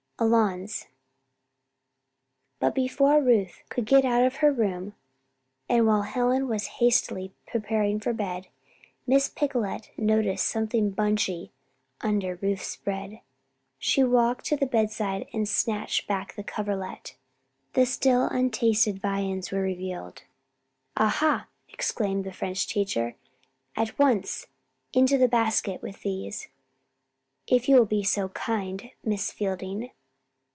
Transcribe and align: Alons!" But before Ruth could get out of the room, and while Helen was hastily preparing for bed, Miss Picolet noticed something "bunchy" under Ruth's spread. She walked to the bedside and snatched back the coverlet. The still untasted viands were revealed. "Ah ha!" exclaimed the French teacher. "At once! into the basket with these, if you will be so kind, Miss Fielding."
Alons!" 0.19 0.85
But 2.59 2.75
before 2.75 3.23
Ruth 3.23 3.63
could 3.69 3.85
get 3.87 4.05
out 4.05 4.23
of 4.23 4.37
the 4.39 4.51
room, 4.51 4.93
and 5.67 5.87
while 5.87 6.03
Helen 6.03 6.47
was 6.47 6.67
hastily 6.77 7.33
preparing 7.47 7.99
for 7.99 8.13
bed, 8.13 8.47
Miss 9.07 9.27
Picolet 9.27 9.89
noticed 9.97 10.47
something 10.47 10.91
"bunchy" 10.91 11.51
under 12.01 12.35
Ruth's 12.35 12.67
spread. 12.67 13.21
She 13.79 14.03
walked 14.03 14.45
to 14.45 14.55
the 14.55 14.67
bedside 14.67 15.27
and 15.33 15.49
snatched 15.49 16.05
back 16.05 16.35
the 16.35 16.43
coverlet. 16.43 17.15
The 17.73 17.87
still 17.87 18.25
untasted 18.27 18.99
viands 18.99 19.49
were 19.51 19.61
revealed. 19.63 20.21
"Ah 20.95 21.09
ha!" 21.09 21.47
exclaimed 21.67 22.25
the 22.25 22.31
French 22.31 22.67
teacher. 22.67 23.15
"At 23.75 23.97
once! 23.97 24.45
into 24.93 25.17
the 25.17 25.27
basket 25.27 25.81
with 25.81 26.03
these, 26.03 26.47
if 27.47 27.67
you 27.67 27.75
will 27.75 27.87
be 27.87 28.03
so 28.03 28.29
kind, 28.29 28.91
Miss 29.03 29.31
Fielding." 29.31 29.89